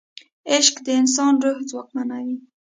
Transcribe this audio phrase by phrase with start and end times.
[0.51, 2.37] عشق د انسان روح ځواکمنوي.